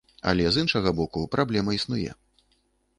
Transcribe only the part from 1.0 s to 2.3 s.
боку, праблема існуе.